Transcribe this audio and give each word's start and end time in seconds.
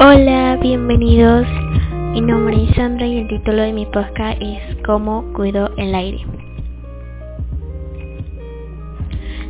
Hola, 0.00 0.56
bienvenidos. 0.62 1.44
Mi 2.12 2.20
nombre 2.20 2.62
es 2.62 2.76
Sandra 2.76 3.04
y 3.04 3.18
el 3.18 3.26
título 3.26 3.62
de 3.62 3.72
mi 3.72 3.84
podcast 3.84 4.40
es 4.40 4.76
Cómo 4.86 5.32
cuido 5.32 5.72
el 5.76 5.92
aire. 5.92 6.24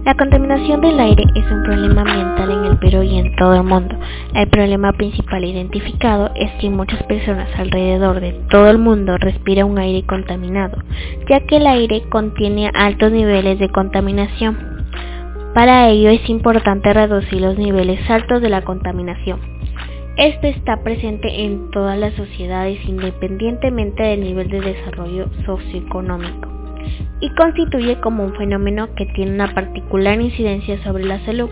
La 0.07 0.15
contaminación 0.15 0.81
del 0.81 0.99
aire 1.01 1.25
es 1.35 1.45
un 1.51 1.65
problema 1.65 2.01
ambiental 2.01 2.51
en 2.51 2.65
el 2.65 2.79
Perú 2.79 3.03
y 3.03 3.19
en 3.19 3.37
todo 3.37 3.57
el 3.57 3.63
mundo. 3.63 3.95
El 4.33 4.49
problema 4.49 4.91
principal 4.95 5.45
identificado 5.45 6.31
es 6.35 6.51
que 6.63 6.71
muchas 6.71 7.03
personas 7.03 7.51
alrededor 7.59 8.21
de 8.21 8.33
todo 8.49 8.71
el 8.71 8.79
mundo 8.79 9.19
respiran 9.19 9.69
un 9.69 9.79
aire 9.79 10.07
contaminado, 10.07 10.79
ya 11.29 11.41
que 11.41 11.59
el 11.59 11.67
aire 11.67 12.05
contiene 12.09 12.71
altos 12.73 13.13
niveles 13.13 13.59
de 13.59 13.69
contaminación. 13.69 14.57
Para 15.53 15.91
ello 15.91 16.09
es 16.09 16.27
importante 16.31 16.91
reducir 16.95 17.43
los 17.43 17.59
niveles 17.59 18.01
altos 18.09 18.41
de 18.41 18.49
la 18.49 18.63
contaminación. 18.63 19.58
Esto 20.19 20.49
está 20.49 20.83
presente 20.83 21.45
en 21.45 21.71
todas 21.71 21.97
las 21.97 22.13
sociedades 22.15 22.85
independientemente 22.89 24.03
del 24.03 24.23
nivel 24.23 24.51
de 24.51 24.61
desarrollo 24.61 25.29
socioeconómico 25.47 26.49
y 27.21 27.31
constituye 27.37 28.01
como 28.01 28.25
un 28.25 28.35
fenómeno 28.35 28.93
que 28.97 29.07
tiene 29.15 29.31
una 29.31 29.55
particular 29.55 30.21
incidencia 30.21 30.83
sobre 30.83 31.05
la 31.05 31.25
salud. 31.25 31.49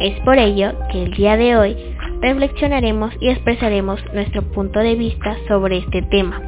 Es 0.00 0.18
por 0.20 0.38
ello 0.38 0.72
que 0.90 1.02
el 1.02 1.12
día 1.12 1.36
de 1.36 1.54
hoy 1.54 1.76
reflexionaremos 2.22 3.12
y 3.20 3.28
expresaremos 3.28 4.00
nuestro 4.14 4.40
punto 4.40 4.78
de 4.78 4.94
vista 4.94 5.36
sobre 5.46 5.76
este 5.76 6.00
tema 6.00 6.40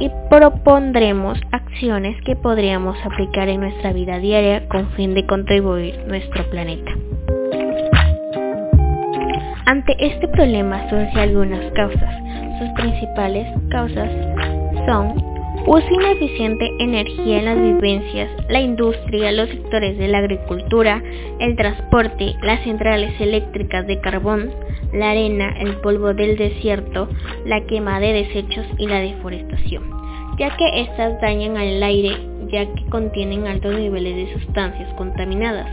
y 0.00 0.10
propondremos 0.28 1.38
acciones 1.52 2.20
que 2.24 2.34
podríamos 2.34 2.98
aplicar 3.04 3.48
en 3.48 3.60
nuestra 3.60 3.92
vida 3.92 4.18
diaria 4.18 4.66
con 4.66 4.90
fin 4.94 5.14
de 5.14 5.24
contribuir 5.26 5.96
nuestro 6.08 6.42
planeta. 6.50 6.90
Ante 9.68 9.94
este 9.98 10.26
problema 10.28 10.88
surgen 10.88 11.18
algunas 11.18 11.70
causas. 11.72 12.10
Sus 12.58 12.70
principales 12.70 13.46
causas 13.68 14.10
son 14.86 15.12
Uso 15.66 15.86
ineficiente 15.90 16.70
energía 16.78 17.40
en 17.40 17.44
las 17.44 17.60
vivencias, 17.60 18.30
la 18.48 18.60
industria, 18.60 19.30
los 19.32 19.50
sectores 19.50 19.98
de 19.98 20.08
la 20.08 20.18
agricultura, 20.18 21.02
el 21.40 21.54
transporte, 21.56 22.34
las 22.40 22.64
centrales 22.64 23.20
eléctricas 23.20 23.86
de 23.86 24.00
carbón, 24.00 24.50
la 24.94 25.10
arena, 25.10 25.54
el 25.60 25.76
polvo 25.82 26.14
del 26.14 26.38
desierto, 26.38 27.10
la 27.44 27.60
quema 27.66 28.00
de 28.00 28.14
desechos 28.14 28.64
y 28.78 28.86
la 28.86 29.00
deforestación, 29.00 29.82
ya 30.38 30.56
que 30.56 30.80
estas 30.80 31.20
dañan 31.20 31.58
al 31.58 31.82
aire 31.82 32.16
ya 32.50 32.66
que 32.74 32.84
contienen 32.86 33.46
altos 33.46 33.74
niveles 33.74 34.16
de 34.16 34.32
sustancias 34.40 34.92
contaminadas 34.94 35.66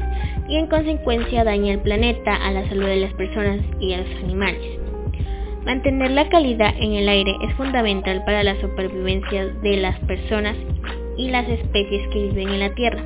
y 0.47 0.57
en 0.57 0.67
consecuencia 0.67 1.43
daña 1.43 1.73
al 1.73 1.81
planeta, 1.81 2.35
a 2.35 2.51
la 2.51 2.67
salud 2.69 2.85
de 2.85 2.97
las 2.97 3.13
personas 3.13 3.59
y 3.79 3.93
a 3.93 3.99
los 3.99 4.23
animales. 4.23 4.61
Mantener 5.65 6.11
la 6.11 6.29
calidad 6.29 6.75
en 6.79 6.93
el 6.93 7.09
aire 7.09 7.35
es 7.41 7.53
fundamental 7.55 8.23
para 8.23 8.43
la 8.43 8.59
supervivencia 8.61 9.47
de 9.47 9.77
las 9.77 9.99
personas 10.01 10.55
y 11.17 11.29
las 11.29 11.47
especies 11.49 12.07
que 12.09 12.27
viven 12.27 12.49
en 12.49 12.59
la 12.59 12.75
Tierra. 12.75 13.03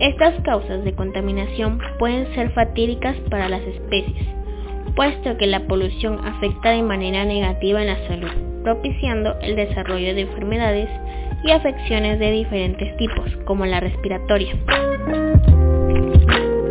Estas 0.00 0.40
causas 0.42 0.84
de 0.84 0.94
contaminación 0.94 1.80
pueden 1.98 2.32
ser 2.34 2.50
fatídicas 2.50 3.16
para 3.30 3.48
las 3.48 3.62
especies, 3.62 4.26
puesto 4.96 5.36
que 5.36 5.46
la 5.46 5.66
polución 5.66 6.18
afecta 6.24 6.70
de 6.70 6.82
manera 6.82 7.24
negativa 7.24 7.80
en 7.80 7.88
la 7.88 8.08
salud, 8.08 8.30
propiciando 8.64 9.36
el 9.40 9.54
desarrollo 9.54 10.14
de 10.14 10.22
enfermedades 10.22 10.88
y 11.44 11.50
afecciones 11.50 12.18
de 12.18 12.32
diferentes 12.32 12.96
tipos, 12.96 13.30
como 13.44 13.66
la 13.66 13.80
respiratoria. 13.80 14.54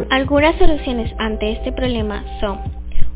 Algunas 0.10 0.56
soluciones 0.56 1.14
ante 1.20 1.52
este 1.52 1.72
problema 1.72 2.24
son 2.40 2.60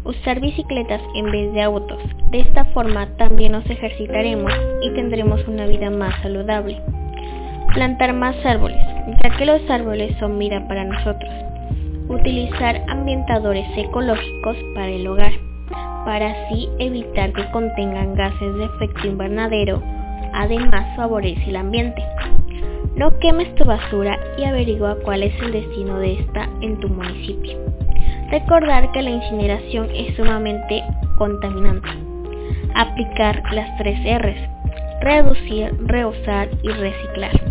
usar 0.03 0.39
bicicletas 0.39 1.01
en 1.15 1.31
vez 1.31 1.53
de 1.53 1.61
autos. 1.61 2.01
De 2.31 2.39
esta 2.39 2.65
forma 2.65 3.07
también 3.17 3.53
nos 3.53 3.69
ejercitaremos 3.69 4.51
y 4.81 4.89
tendremos 4.91 5.47
una 5.47 5.65
vida 5.65 5.89
más 5.89 6.21
saludable. 6.21 6.81
Plantar 7.73 8.13
más 8.13 8.35
árboles, 8.45 8.83
ya 9.23 9.37
que 9.37 9.45
los 9.45 9.61
árboles 9.69 10.15
son 10.19 10.37
vida 10.37 10.67
para 10.67 10.83
nosotros. 10.83 11.31
Utilizar 12.09 12.83
ambientadores 12.89 13.65
ecológicos 13.77 14.57
para 14.75 14.89
el 14.89 15.07
hogar, 15.07 15.31
para 16.03 16.31
así 16.31 16.67
evitar 16.79 17.31
que 17.31 17.49
contengan 17.51 18.15
gases 18.15 18.55
de 18.55 18.65
efecto 18.65 19.07
invernadero. 19.07 19.81
Además 20.33 20.95
favorece 20.95 21.49
el 21.49 21.55
ambiente. 21.55 22.03
No 22.95 23.17
quemes 23.19 23.53
tu 23.55 23.65
basura 23.65 24.19
y 24.37 24.43
averigua 24.43 24.97
cuál 25.03 25.23
es 25.23 25.33
el 25.41 25.51
destino 25.51 25.97
de 25.99 26.19
esta 26.19 26.49
en 26.61 26.79
tu 26.79 26.89
municipio. 26.89 27.57
Recordar 28.29 28.91
que 28.91 29.01
la 29.01 29.09
incineración 29.09 29.89
es 29.93 30.15
sumamente 30.15 30.83
contaminante. 31.17 31.89
Aplicar 32.75 33.43
las 33.53 33.77
tres 33.77 33.99
R's. 34.21 34.49
Reducir, 35.01 35.75
reusar 35.85 36.49
y 36.61 36.69
reciclar. 36.69 37.50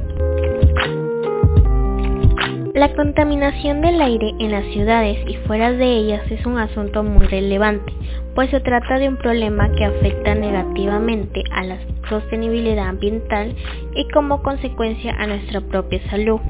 La 2.75 2.95
contaminación 2.95 3.81
del 3.81 4.01
aire 4.01 4.33
en 4.39 4.53
las 4.53 4.65
ciudades 4.67 5.19
y 5.27 5.35
fuera 5.49 5.73
de 5.73 5.87
ellas 5.87 6.23
es 6.31 6.47
un 6.47 6.57
asunto 6.57 7.03
muy 7.03 7.27
relevante, 7.27 7.93
pues 8.37 8.49
se 8.51 8.61
trata 8.61 9.01
de 9.01 9.09
un 9.09 9.17
problema 9.17 9.73
que 9.73 9.85
afecta 9.85 10.37
negativamente 10.37 11.43
a 11.51 11.65
la 11.65 11.79
sostenibilidad 12.09 12.87
ambiental 12.87 13.57
y 13.97 14.09
como 14.11 14.41
consecuencia 14.45 15.17
a 15.19 15.27
nuestra 15.27 15.61
propia 15.63 16.01
salud. 16.11 16.41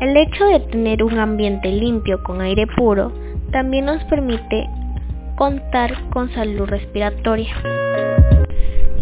El 0.00 0.16
hecho 0.16 0.46
de 0.46 0.60
tener 0.60 1.04
un 1.04 1.16
ambiente 1.16 1.70
limpio 1.70 2.20
con 2.24 2.40
aire 2.40 2.66
puro 2.76 3.12
también 3.52 3.84
nos 3.84 4.02
permite 4.04 4.68
contar 5.36 6.08
con 6.10 6.28
salud 6.34 6.66
respiratoria. 6.66 7.54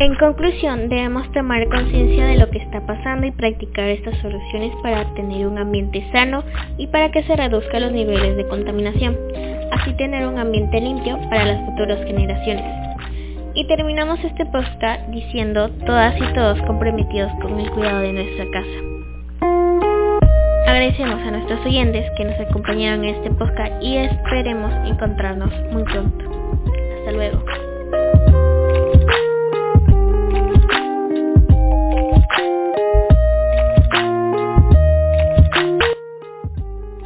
En 0.00 0.14
conclusión, 0.14 0.88
debemos 0.88 1.28
tomar 1.32 1.68
conciencia 1.68 2.26
de 2.26 2.36
lo 2.36 2.48
que 2.50 2.58
está 2.58 2.80
pasando 2.86 3.26
y 3.26 3.32
practicar 3.32 3.88
estas 3.88 4.16
soluciones 4.18 4.72
para 4.80 5.12
tener 5.14 5.44
un 5.44 5.58
ambiente 5.58 6.06
sano 6.12 6.44
y 6.76 6.86
para 6.86 7.10
que 7.10 7.24
se 7.24 7.34
reduzcan 7.34 7.82
los 7.82 7.90
niveles 7.90 8.36
de 8.36 8.46
contaminación, 8.46 9.16
así 9.72 9.92
tener 9.94 10.24
un 10.28 10.38
ambiente 10.38 10.80
limpio 10.80 11.18
para 11.28 11.46
las 11.46 11.66
futuras 11.66 11.98
generaciones. 12.06 12.64
Y 13.54 13.66
terminamos 13.66 14.22
este 14.22 14.46
podcast 14.46 15.04
diciendo 15.08 15.68
todas 15.84 16.14
y 16.16 16.32
todos 16.32 16.62
comprometidos 16.62 17.32
con 17.42 17.58
el 17.58 17.68
cuidado 17.72 17.98
de 17.98 18.12
nuestra 18.12 18.44
casa. 18.52 18.78
Agradecemos 20.64 21.20
a 21.26 21.30
nuestros 21.32 21.66
oyentes 21.66 22.08
que 22.16 22.24
nos 22.24 22.38
acompañaron 22.38 23.02
en 23.02 23.16
este 23.16 23.30
podcast 23.32 23.82
y 23.82 23.96
esperemos 23.96 24.72
encontrarnos 24.88 25.50
muy 25.72 25.82
pronto. 25.82 26.24
Hasta 27.00 27.10
luego. 27.10 27.67